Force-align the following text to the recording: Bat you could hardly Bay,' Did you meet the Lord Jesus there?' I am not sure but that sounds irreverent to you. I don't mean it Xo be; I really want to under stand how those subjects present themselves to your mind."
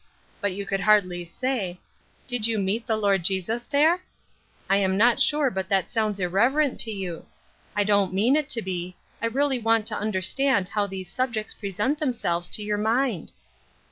Bat 0.41 0.53
you 0.53 0.65
could 0.65 0.79
hardly 0.79 1.29
Bay,' 1.43 1.79
Did 2.27 2.47
you 2.47 2.57
meet 2.57 2.87
the 2.87 2.97
Lord 2.97 3.23
Jesus 3.23 3.67
there?' 3.67 4.01
I 4.67 4.77
am 4.77 4.97
not 4.97 5.21
sure 5.21 5.51
but 5.51 5.69
that 5.69 5.91
sounds 5.91 6.19
irreverent 6.19 6.79
to 6.79 6.91
you. 6.91 7.27
I 7.75 7.83
don't 7.83 8.11
mean 8.11 8.35
it 8.35 8.47
Xo 8.49 8.63
be; 8.65 8.95
I 9.21 9.27
really 9.27 9.59
want 9.59 9.85
to 9.89 9.95
under 9.99 10.23
stand 10.23 10.69
how 10.69 10.87
those 10.87 11.07
subjects 11.07 11.53
present 11.53 11.99
themselves 11.99 12.49
to 12.49 12.63
your 12.63 12.79
mind." 12.79 13.33